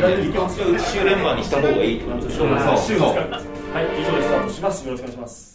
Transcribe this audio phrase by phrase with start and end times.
[0.00, 2.46] 週連番にした方がいいってことでしょ
[2.78, 5.50] 週ですかはい以上でスタートしますよろしくお願いします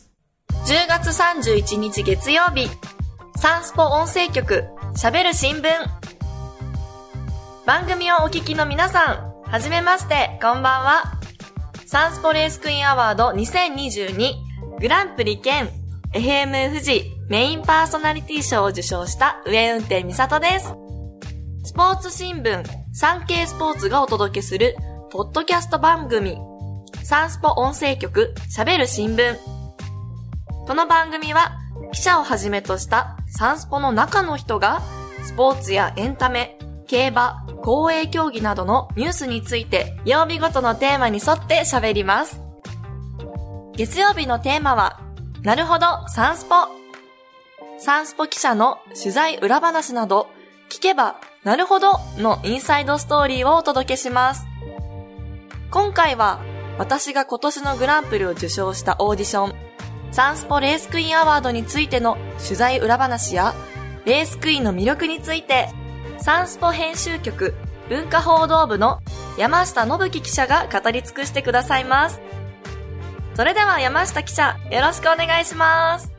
[0.65, 2.67] 10月31日月曜日、
[3.35, 4.63] サンスポ音声局、
[4.95, 5.69] 喋る新聞。
[7.67, 11.19] 番組をお聞きの皆さん、はじめまして、こんばんは。
[11.85, 15.69] サンスポレースクイーンアワード2022グランプリ兼
[16.13, 20.84] FM 富士メインパーソナリティ賞を受賞した上運転美里です。
[21.65, 24.77] スポーツ新聞、サンケイスポーツがお届けする、
[25.09, 26.37] ポッドキャスト番組、
[27.03, 29.35] サンスポ音声局、喋る新聞。
[30.67, 31.57] この番組は
[31.91, 34.83] 記者をはじめとしたサンスポの中の人が
[35.23, 42.41] スポーツやエンタメ、競馬、公営競技などのニュースについて曜日ごとのテーマに沿って喋ります。
[43.73, 44.99] 月曜日のテーマは、
[45.41, 46.55] なるほど、サンスポ。
[47.79, 50.27] サンスポ記者の取材裏話など、
[50.69, 54.47] 聞けば、なるほどのインサイドストーリーをお届けします。
[55.69, 56.39] 今回は、
[56.79, 59.55] 私が今年のグランプリを受賞したオーディション、
[60.11, 63.53] サンスポレースクイーンアワードについての取材裏話や、
[64.05, 65.69] レースクイーンの魅力について、
[66.17, 67.53] サンスポ編集局
[67.89, 69.01] 文化報道部の
[69.37, 72.21] 山下信樹記者が語り尽くしてくださいます。
[73.35, 76.14] それでは山下記者、よろしくお願いします。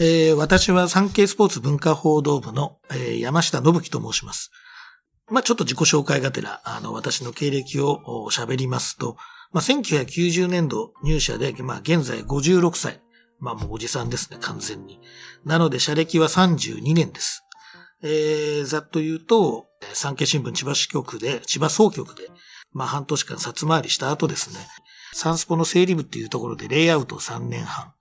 [0.00, 4.50] えー私は産経スポーツ文化報道部の、えー山下信樹と申します。
[5.30, 9.16] まあ、ちょっと自己紹介がてら、あの、私の経歴を喋りますと、
[9.52, 13.02] まあ、1990年度入社で、まあ、現在56歳。
[13.40, 15.00] まあ、もうおじさんですね、完全に。
[15.44, 17.44] なので、社歴は32年です。
[18.02, 22.30] えー、ざっと言うと、産経新聞千葉支局で、千葉総局で、
[22.72, 24.60] まあ、半年間札回りした後ですね、
[25.12, 27.92] サンスポの整理部っていうところでレイアウトを3年半。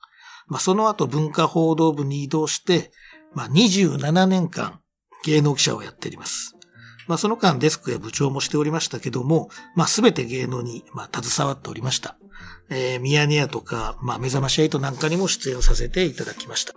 [0.48, 2.92] まあ、その後文化報道部に移動して、
[3.34, 4.80] まあ、27年間
[5.24, 6.56] 芸能記者をやっております。
[7.08, 12.18] まあ、その間デスクや部長もしておりましたけども、まあ、すべて芸能に、まあ、携わっておりました。
[12.70, 16.74] えー、ミヤネ屋とか、まあ、目覚まし8なんかにも出演させていただきました。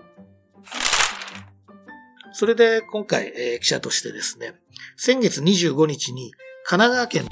[2.33, 4.55] それで今回、えー記者としてですね、
[4.97, 6.33] 先月25日に
[6.65, 7.31] 神奈川県の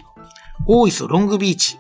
[0.66, 1.78] 大磯ロングビーチ、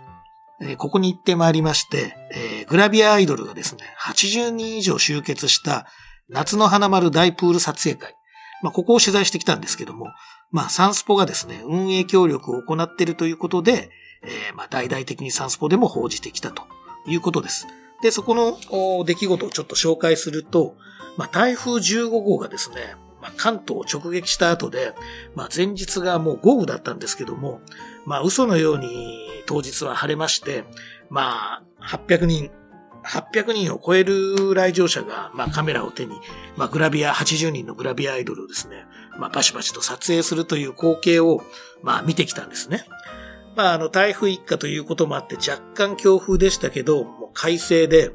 [0.60, 5.86] えここに行ってまいりまして、えグラビアアイドルがですね、80人以上集結した
[6.28, 8.14] 夏の花丸大プール撮影会。
[8.62, 10.08] まあ、ここを取材してきたんですけども、
[10.50, 13.90] まあ、サンスポがですね、運営協力を行っているということで、
[14.22, 16.64] えーまあ、大々的にサンスポでも報じてきたと
[17.06, 17.66] いうことです。
[18.02, 20.76] で、そこの出来事をちょっと紹介すると、
[21.16, 22.76] まあ、台風15号がですね、
[23.20, 24.94] まあ、関東を直撃した後で、
[25.34, 27.60] まあ、前日がもう豪雨だったんですけども、
[28.06, 30.64] まあ、嘘のように当日は晴れまして、
[31.08, 32.50] まあ、800人、
[33.02, 36.20] 800人を超える来場者が、まあ、カメラを手に、
[36.56, 38.84] まあ、グラビア、80人のグラビアアイドルをですね、
[39.18, 41.40] まあ、バシバシと撮影するという光景を、
[41.82, 42.84] まあ、見てきたんですね。
[43.56, 48.10] まあ、あの、台風一過ということもあって若干強風でしたけど、もう快晴で、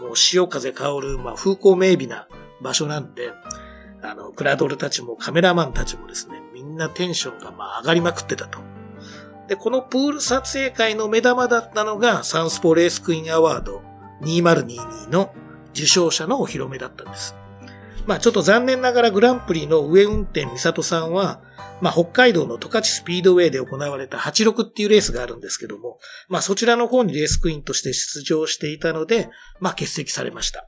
[0.00, 2.26] もう潮風香る、まあ、風光明媚な
[2.62, 3.32] 場所なんで、
[4.02, 8.69] あの、クラドルたちもカメラマンたちもですね、みんなテンションがまあ上がりまくってたと。
[9.50, 13.82] で、このプール撮影会の目玉だったのが、サンスポレースクイーンアワード
[14.22, 15.34] 2022の
[15.74, 17.34] 受賞者のお披露目だったんです。
[18.06, 21.42] まあちょっと残念ながらグランプリの上運転美里さんは、
[21.80, 30.64] まあ北海道の十勝スピードウェイで行われた86っていうレースがあるんですけども、まあそちらの方にレースクイーンとして出場していたので、まあ欠席されました。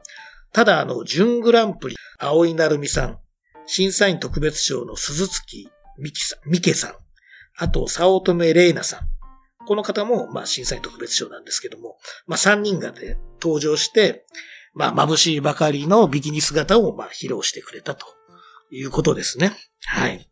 [0.52, 3.18] ただあの、準グランプリ、青井成美さん、
[3.66, 5.68] 審査員特別賞の鈴月
[6.02, 6.94] 美希さん、美希さん、
[7.56, 9.08] あと、早乙女玲奈さん。
[9.66, 14.24] この方も、まあ、審査員特別賞なんですけども、まあ、3人がで登場して、
[14.74, 18.06] まあ、眩しいばかりのビキニ姿を、まあ、披露してくれたと
[18.70, 19.52] いうことですね。
[19.86, 20.28] はい。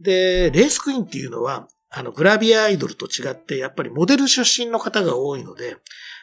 [0.00, 5.76] で、レースクイーンっていうのは、あの、グラビアアイドルと違って、やっぱりモデル出身の方が多いので、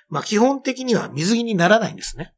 [0.09, 2.33] まあ、基本的には水着にならないんですね。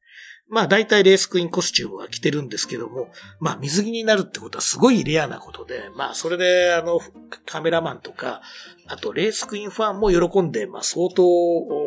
[0.50, 3.10] まあ大体レースクイーンコスチュームは着てるんですけども、
[3.40, 7.00] まあ水着になるってことはすごいレアなことで、まあそれであの
[7.46, 8.42] カメラマンとか、
[8.88, 11.24] あとレースクイーンファンも喜んで、まあ相当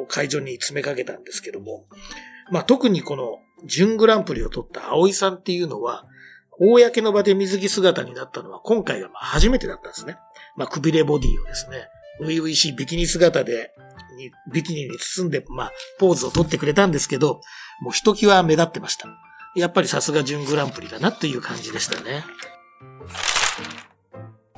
[0.09, 1.87] 会場に詰めかけたんですけども、
[2.51, 6.07] まあ特にこの準グランプリを取った葵さんっていうのは、
[6.59, 10.19] 公の場で水着姿になったのは今回が初めてだったんですね。
[10.57, 11.89] まあくびれボディをですね、
[12.21, 13.73] 初々しいビキニ姿で、
[14.21, 17.41] にビキニに包んで、まあ、ポーズを取ってくれたんですけど、
[17.81, 19.09] もうひときわ目立ってました。
[19.57, 22.25] やっぱりさすが準グランプリだなっていう感じでしたね。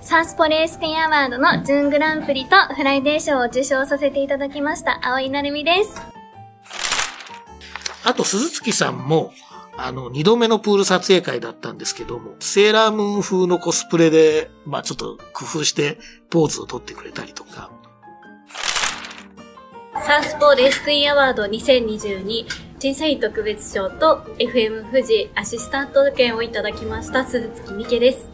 [0.03, 6.03] サンスポレースクイーンアワードの準グランプリとフライデー賞を受賞させていただきました、青井成美です。
[8.05, 9.33] あと、鈴月さんも、
[9.77, 15.99] あの、二度目のプール撮影会だったんですけども、セーラームーン風のコスプレで、まあちょっと工夫して
[16.31, 17.71] ポーズを取ってくれたりとか、
[19.95, 22.47] サウスポーレースクイーンアワード2022
[22.79, 28.31] 審査員特別賞と FM 富士アシスタント券をいただきました鈴月美希です。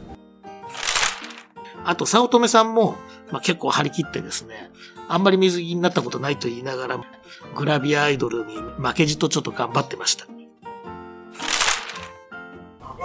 [1.84, 2.96] あと、早乙女さんも、
[3.30, 4.70] まあ、結構張り切ってですね、
[5.08, 7.00] あんまり水着になったことないと言いながら、
[7.56, 10.26] グラビアアイドルに負けじとちょっと頑張ってました。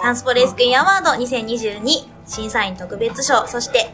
[0.02, 3.92] サンスポレースクイーンアワード2022審査員特別賞、そして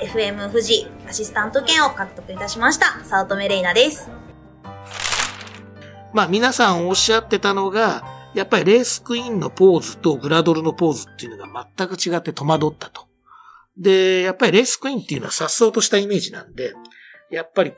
[0.00, 4.10] FM 富士アシスタント券を獲得いたしました、早乙女レイナです。
[6.12, 8.04] まあ皆さんおっしゃってたのが、
[8.34, 13.06] やっぱりレースクイーンのポーズとグラドルのポーズっていうのが全く違って戸惑ったと。
[13.78, 16.74] で、やっぱりレースクイーンっていうのは颯爽としたイメージなんで、
[17.30, 17.76] やっぱりこ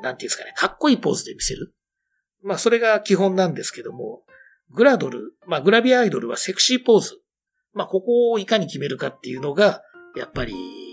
[0.00, 1.74] う、なんていうんですかね、かっこいいポーズで見せる。
[2.42, 4.22] まあそれが基本なんですけども、
[4.70, 7.20] グラドル、まあグラビアアイドルはセクシーポーズ。
[7.72, 9.82] まあここをいかに決めるかっていうのが、
[10.16, 10.85] やっぱり、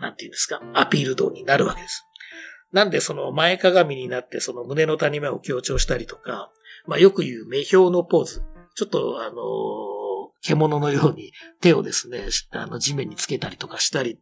[0.00, 2.06] なんていうんですか、アピール度になるわけです。
[2.72, 6.50] なんでその前かがみになってその胸の谷間を強調したりとか、
[6.86, 8.42] まあよく言う目標のポーズ。
[8.76, 9.34] ちょっとあの、
[10.42, 14.18] 獣のように手をですね、あの地面につけたりとかしたり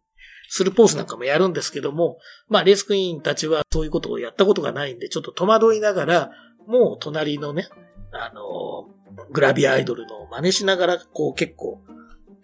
[0.49, 6.31] するポーズなんかもやるんですけども、まあレースクイーンたちはそういうことをやったことがないんで、ちょっと戸惑いながら、
[6.67, 7.69] もう隣のね、
[8.13, 8.89] あの、
[9.31, 11.81] グラビアアイドルの真似しながら、こう結構、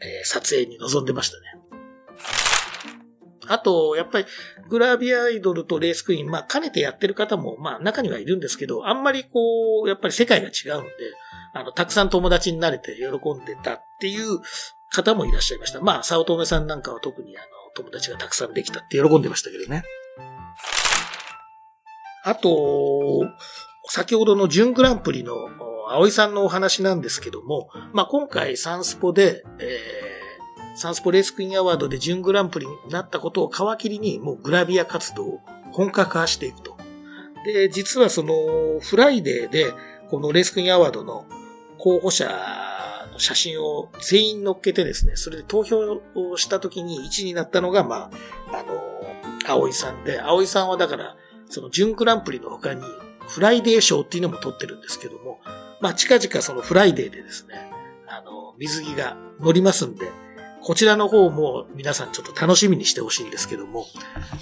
[0.00, 1.63] えー撮影に臨んでましたね。
[3.48, 4.26] あと、やっぱり、
[4.68, 10.90] グラビアアイドルとレースクイーン、まあ、兼ねてやってる方も、まあ、中にはいるんですけど、あんまりこう、やっぱり世界が違うんで、
[11.52, 14.40] あの、たくさん友達になれて喜んでたっていう
[14.90, 15.80] 方もいらっしゃいました。
[15.80, 17.46] まあ、早乙女さんなんかは特にあの、
[17.76, 19.84] 友達がたくさんできたって喜んでましたけどね。
[22.24, 23.22] あと、
[23.88, 25.34] 先ほどの準グランプリの
[25.90, 30.03] 葵さんのお話なんですけども、まあ、今回サンスポで、え、
[30.74, 35.40] サンスポレースクイーンアワードで準グランプリになったことを皮切りに、もうグラビア活動を
[35.72, 36.76] 本格化していくと。
[37.44, 39.72] で、実はその、フライデーで、
[40.10, 41.26] このレースクイーンアワードの
[41.78, 42.28] 候補者
[43.12, 48.10] の写真を全員載っけてですね、それで投票をした時に1位になったのが、ま
[48.50, 48.80] あ、あの、
[49.46, 51.16] 葵さんで、葵さんはだから、
[51.48, 52.82] その準グランプリの他に、
[53.28, 55.40] フライデー賞っていうのも取ってるんですけども、
[55.80, 57.54] まあ、近々そのフライデーでですね、
[58.08, 60.10] あの、水着が載りますんで、
[60.64, 63.86] こちらの方も皆さんちょっと楽しみにしてほしいんですけども、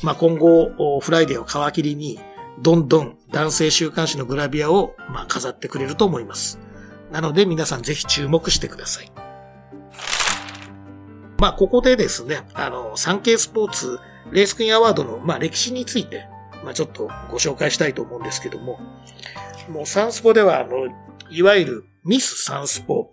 [0.05, 2.21] まあ、今後、フライデーを皮切りに、
[2.61, 6.61] どんどん男性週刊誌のグラビアを、まあ、飾ってくれると思います。
[7.11, 9.11] なので皆さんぜひ注目してください。
[11.39, 13.99] まあ、ここでですね、あの、サンケイスポーツ
[14.31, 16.29] レースクイーンアワードの、まあ、歴史について、
[16.63, 18.79] まあ、ちょっとご紹介したいと思うんですけども、
[19.69, 20.87] もうサンスポでは、あの、
[21.31, 23.12] いわゆるミスサンスポ、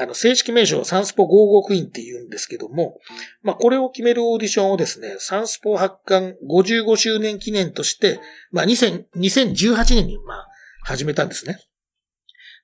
[0.00, 2.98] あの、正式名称サンスポ55クイーンって言うんですけども、
[3.42, 8.20] まあ、これを決めるオーディションをですね、サンスポ発刊55周年記念として、
[8.52, 10.48] まあ、2000 2018年に、まあ、
[10.84, 11.60] 始めたんですね。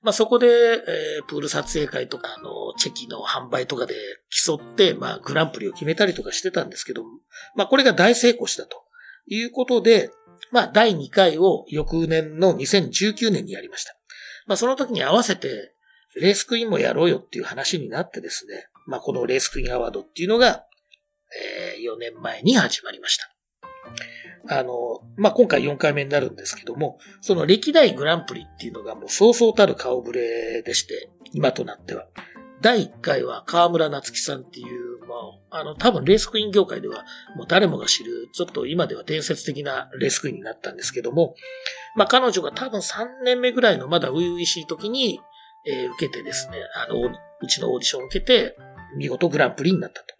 [0.01, 3.95] まあ、そこで、えープール撮影会とか、あの、チェキの販売とかで
[4.29, 7.09] 競って、まあ、グランプリを決めたりとかしてたんですけども、
[7.55, 8.83] まあ、これが大成功したと
[9.27, 10.11] いうことで、
[10.51, 13.95] まあ、第2回を翌年の2019年にやりました。
[14.45, 15.74] まあ、その時に合わせて、
[16.15, 20.65] レースクイーンもやろうよっていう話になってですね、まあ、このレースクイーンアワードっていうのが、
[21.35, 23.31] え4年前に始まりました。
[24.47, 32.07] あの、まあ、今回4回目になるんですけども、その歴代グランプリっていうのがもうそうそうたる顔ぶれでして、今となっては。
[32.61, 35.15] 第1回は河村夏樹さんっていう、ま
[35.51, 37.03] あ、あの、多分レースクイーン業界では
[37.35, 41.35] もう誰もが知る、ちょっと今では伝説的なレースクイーンになったんですけども、
[41.95, 45.19] まあ、彼女が多分3年目ぐらいのまだ初々しい時に、
[45.67, 46.57] えー受けてですね、
[46.87, 46.99] あの、
[47.41, 48.57] うちのオーディションを受けて、
[48.97, 50.15] 見事グランプリになったと。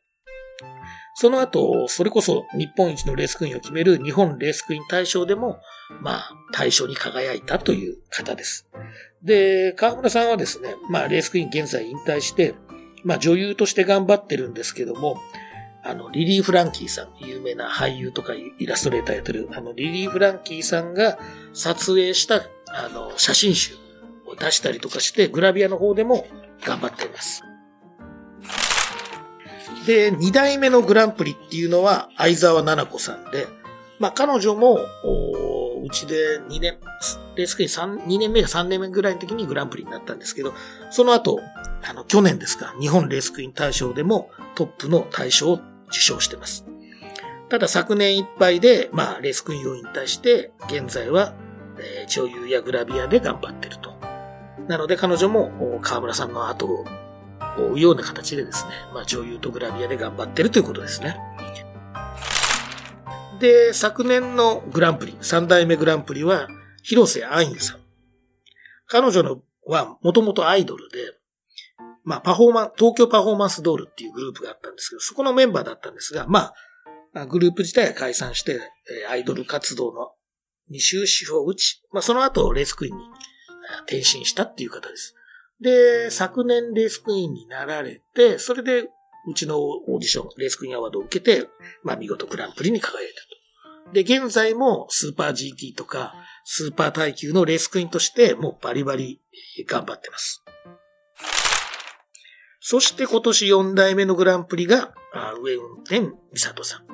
[1.17, 5.59] その後、それこそ日本一のレースクイーンを決める日本レースクイーン大賞でも、
[6.01, 8.67] まあ、大賞に輝いたという方です。
[9.23, 12.53] で、川村さんはですね、まあ、レースクイーン現在引退して、
[13.05, 15.17] まあ、女優として頑張ってるんですけども、
[15.85, 21.17] あの、リリー・フランキーさん、有名な俳優とかイラストレーターやってる、あの、リリー・フランキーさんが
[21.53, 23.84] 撮影した、あの、写真集
[24.35, 26.27] 出したりとかして、グラビアの方でも
[26.63, 27.43] 頑張っています。
[29.85, 33.47] で、二代目のグランプリっていうのは相沢奈々子さんで、
[33.99, 34.79] まあ彼女も、
[35.83, 36.77] うちで2年、
[37.35, 40.53] レースクイーン3、2年目か3年目ぐらいの時にグランプリになったんですけど、
[40.89, 41.39] その後、
[41.87, 46.65] あの、去年ですか、日本レースクイーン大賞でもトップの大賞を受賞してます。
[47.49, 51.35] ただ昨年いっぱいで、まあ、レースクイーンを引退して、現在は、
[51.77, 53.94] えー女優やグラビアで頑張ってると
[54.67, 56.85] なので彼女も河村さんの後を
[57.57, 61.17] 追うような形でですね、まあ女優とグラビアで頑張ってるということですね。
[63.39, 66.47] で、昨年のグランプリ、三代目グランプリは、
[66.83, 67.79] 広瀬アインさん。
[68.87, 70.97] 彼女のはもともとアイドルで、
[72.03, 76.53] まあパフォーマン、東京パフォーマンスドールっていうグループがあったんですけど、そこのメンバーだったんですが、ま
[77.13, 78.59] あ、グループ自体は解散して、
[79.09, 80.11] アイドル活動の
[80.69, 83.03] 二周四方打ち、まあその後レースクイーンに
[83.83, 85.15] 転身したっていう方です。
[85.61, 88.89] で、昨年レースクイーンになられて、それで
[89.27, 91.47] うちのオーディション、レースクイーンアワードを受けて、
[91.83, 93.93] まあ見事グランプリに輝いたと。
[93.93, 99.21] で、現在もスーパー GT とか、スーパー耐久のレースクイーンとして、もうバリバリ
[99.67, 100.43] 頑張ってます。
[102.59, 104.93] そして今年4代目のグランプリが、
[105.41, 106.01] 上運転
[106.33, 106.85] 美里さん。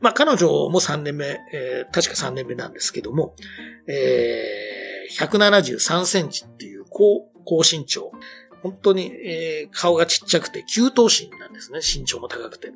[0.00, 3.36] まあ彼女も3年目、えー、確か3年目なんですけども、
[3.88, 4.81] えー、
[5.18, 8.12] 173センチっていう高、高身長。
[8.62, 11.80] 本当に、えー、顔がちっちゃくて、急頭身なんですね。
[11.80, 12.72] 身長も高くて。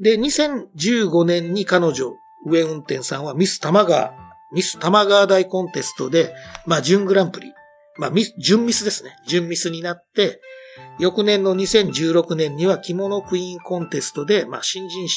[0.00, 2.12] で、2015年に彼女、
[2.46, 4.12] 上運転さんはミス玉川、
[4.52, 6.34] ミス玉川大コンテストで、
[6.66, 7.52] まあ、準グランプリ。
[7.98, 9.16] まあ、ミス、準ミスですね。
[9.26, 10.40] 準ミスになって、
[10.98, 15.08] 翌年の2016年には着物クイーンコンテストで、まあ、新人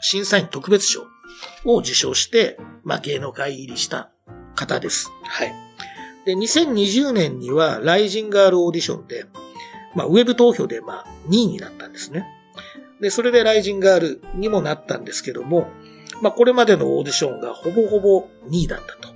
[0.00, 1.02] 審査員特別賞
[1.64, 4.11] を受賞して、まあ、芸能界入りした
[4.54, 5.10] 方です。
[5.24, 5.54] はい。
[6.24, 9.26] で、2020年には、ライジンガールオーディションで、
[9.94, 12.26] まあ、ウェブ投票で、まあ、2位になったんですね。
[13.00, 15.68] で、それでライジンガールにもなったんですけども、
[16.20, 19.12] まあ、これまでのオーディションがほぼほぼ2位だったと。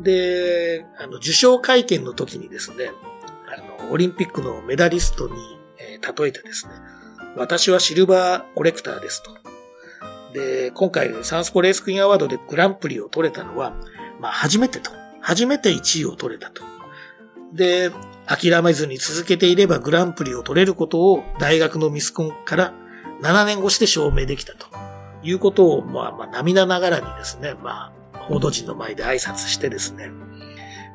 [0.00, 2.90] で、あの、受賞会見の時にですね、
[3.46, 5.34] あの、オリンピックのメダリストに、
[5.78, 6.72] えー、例えてですね、
[7.36, 9.30] 私はシルバーコレクターですと。
[10.32, 13.72] で、今回サンスポレースクイーンアワードでグランプリを取れたのは、
[14.20, 14.90] まあ初めてと。
[15.20, 16.62] 初めて1位を取れたと。
[17.54, 17.90] で、
[18.26, 22.74] 諦めずに続けていればグランプリを取れることを大学のミスコンから
[23.22, 24.66] 7年越しで証明できたと
[25.22, 30.10] いうことを、まあ、まあ、涙ながらにですね、まあ、報道陣の前で挨拶してですね、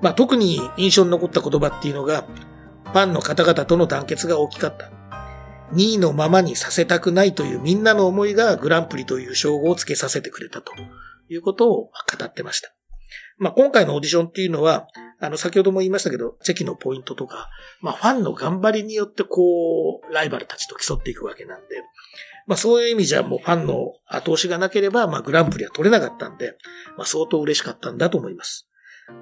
[0.01, 2.25] まあ、特に印象に残った言葉っていうのが、
[2.85, 4.91] ファンの方々との団結が大きかった。
[5.73, 10.73] 2位のままにさせたくないというみんなの思いがグランプリという称号をつけさせてくれたと
[11.29, 11.91] いうことを語
[12.25, 12.73] ってました。
[13.39, 14.88] まあ、今回のオーディションっていうのは、
[15.22, 17.50] あの、先ほども言いましたけど、チェキのポイントとか、
[17.81, 21.65] まあ、ファンの頑張りによってこう、ライバルたちと競っていくわけなんで、
[22.48, 26.58] まあ、そういう意味じゃもうファンの後押しがなければ、まあ、グランプリは取れなかったんで、
[26.98, 28.67] まあ、相当嬉しかったんだと思います。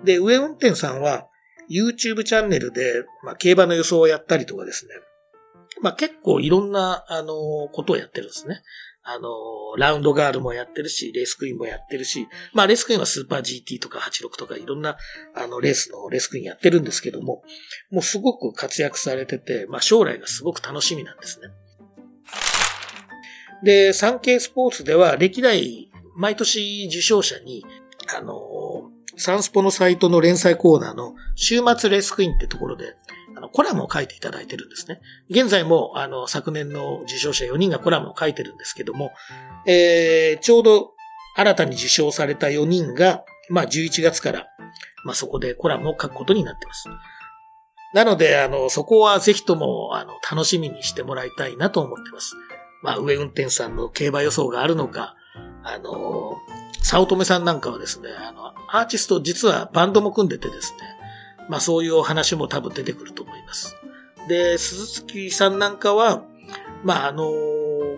[0.04, 1.28] で、上運転さんは、
[1.70, 4.94] YouTube チャンネルで、まあ、競馬の予想をやったりとかですね、
[5.82, 8.62] まあ、結構いろんな、あの、ことをやってるんですね。
[9.10, 9.30] あの、
[9.78, 14.98] ラウンドガールもやってるし、レースクイーンもやってるし、まあレースクイーンはスーパー GT とか86とかいろんな、
[15.34, 17.42] あの、レースのレースクイーンやってるんですけども、
[17.90, 21.48] もうすごく活躍されてて、まあ将来がすごく楽しみなんですね。
[23.64, 27.66] で、産経スポーツでは歴代、毎年受賞者に、
[28.14, 32.96] あの、サンスポのサイトの連載コーナーの週末レースクイーンってところで、
[33.38, 35.00] あの、コラムを書いていただいてるんですね。
[35.30, 39.12] 現在も、あの、昨年の受賞者4人がコラムを書いてるんですけども、
[39.68, 40.94] えー、ちょうど
[41.36, 44.48] 新たに受賞された4人が、まあ、11月から、
[45.06, 46.90] まあ、そこでコラムを書くことになってます。
[47.94, 52.34] なので、あの、そこはぜひとも、あの、楽しみにしてもらいたいなと思ってます。
[52.82, 55.16] まあ、上運転さんの競馬予想があるのか、
[55.64, 56.34] あの、
[56.82, 60.97] 早乙女さんなんかはですね、あの、アーティスト実はバンドも組んでてですね、
[61.50, 63.76] まあそういうお話も多分出てくると思います。
[64.28, 66.24] で、鈴木さんなんかは、
[66.84, 67.32] まああの、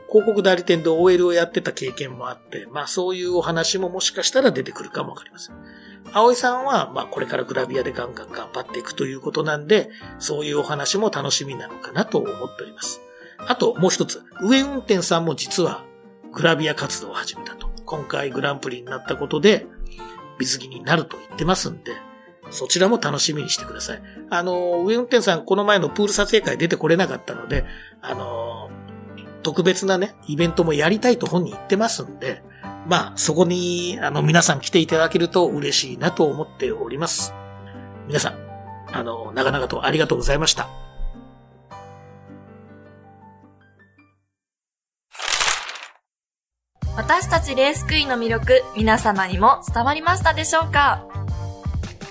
[0.10, 5.56] 広告代理店で OL をやってた経験もあって、まあそういうお話ももしかしたら出てくるかもわかりません。
[6.13, 13.01] 葵さんは、まあこれからグラビアでガンガン頑張っていくということなんで、そういうお話も楽しみなのかなと思っております。
[13.38, 15.84] あともう一つ、上運転さんも実は
[16.34, 17.70] グラビア活動を始めたと。
[17.86, 19.65] 今回グランプリになったことで、
[20.39, 21.91] 水着になると言ってますんで、
[22.51, 24.01] そちらも楽しみにしてください。
[24.29, 27.65] あの、上運転さん、この前のプール撮影会出てこれなかったので、
[28.01, 28.70] あの、
[29.44, 32.44] 特別なね、イベントもやりたいと本人言ってますんで、
[32.88, 37.34] まあ、そこに、あの、皆さん来ていただけると嬉しいなと思っております。
[38.08, 38.36] 皆さん、
[38.91, 40.68] あの、長々とありがとうございました。
[46.98, 51.06] 私たちレースクイーンの魅力、皆様にも伝わりましたでしょうか？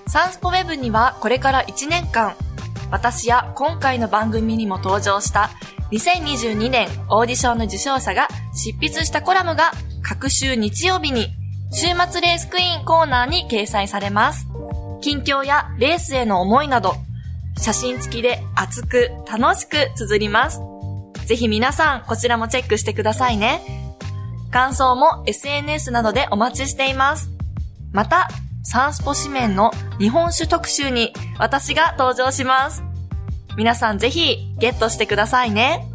[0.09, 2.35] サンスポウェブにはこれから1年間、
[2.91, 5.51] 私や今回の番組にも登場した
[5.93, 9.73] 2022年オーディションの受賞者が執筆したコラムが
[10.03, 11.29] 各週日曜日に
[11.71, 14.47] 週末レースクイーンコーナーに掲載されます。
[15.03, 16.95] 近況やレースへの思いなど、
[17.59, 20.61] 写真付きで熱く楽しく綴ります。
[21.27, 23.61] ぜひ皆さんこちらもチェックしてくださいね。
[24.51, 27.29] 感想も SNS などでお待ちしています。
[27.93, 28.31] また、
[28.71, 32.85] サンスポ紙面の日本酒特集に私が登場します。
[33.57, 35.87] 皆さんぜひゲットしてくださいね。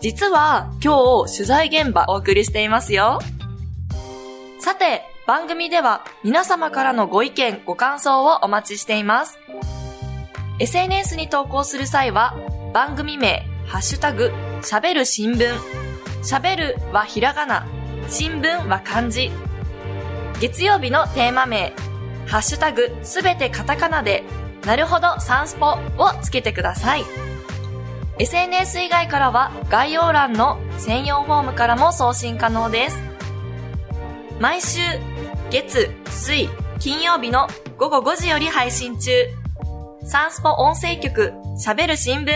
[0.00, 3.18] 実は今日取材現場お送りしていますよ。
[4.60, 9.38] さて、番組では皆様からのご意見、ご感想をお待ちしています。
[10.58, 12.34] SNS に投稿する際は
[12.72, 14.32] 番組名、ハッシュタグ、
[14.62, 15.54] 喋る新聞。
[16.22, 17.66] 喋るはひらがな、
[18.08, 19.30] 新聞は漢字。
[20.40, 21.74] 月曜日のテーマ名、
[22.26, 24.24] ハッシュタグすべてカタカナで、
[24.64, 25.78] なるほどサンスポを
[26.22, 27.04] つけてください。
[28.18, 32.98] SNS 以外からは概要欄の専用フォームからも送信可能です。
[34.40, 34.80] 毎週、
[35.50, 37.46] 月、水、金曜日の
[37.78, 39.12] 午後5時より配信中。
[40.04, 41.32] サンスポ音声局、
[41.64, 42.32] 喋る新聞。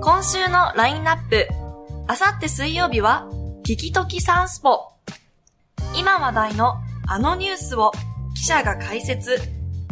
[0.00, 1.46] 今週のラインナップ。
[2.06, 3.28] あさって水曜日は、
[3.64, 4.92] 聞きときサンスポ。
[5.94, 6.74] 今話題の
[7.06, 7.92] あのニュースを
[8.42, 9.38] 記者が解説、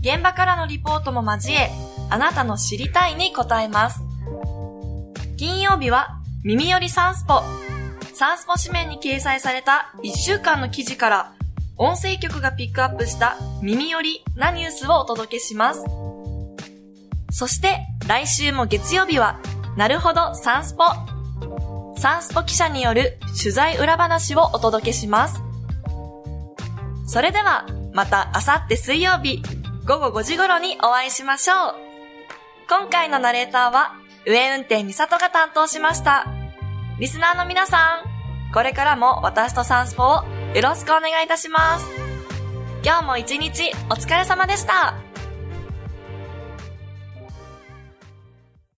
[0.01, 1.71] 現場からのリポートも交え、
[2.11, 4.01] あなたの知りたいに答えます。
[5.37, 7.45] 金曜日は耳よりサンスポ。
[8.13, 11.33] サンスポ紙面に掲載された1週間の記事から、
[11.77, 15.85] 音声局がピックアップした耳よりなニュースをお届けします。
[17.31, 19.39] そして来週も月曜日は、
[19.77, 20.83] なるほどサンスポ。
[22.01, 25.41] サンスポ記者による取材裏話をお届けします。
[27.07, 29.43] それでは、またあさって水曜日、
[29.87, 31.75] 午後5時頃にお会いしましょう。
[32.69, 33.95] 今回のナレーターは、
[34.27, 36.27] 上運転美里が担当しました。
[36.99, 41.87] リスナーの皆さん、これからも私とサンスポをよろしくお願いいたします。
[42.85, 45.10] 今日も一日お疲れ様でした。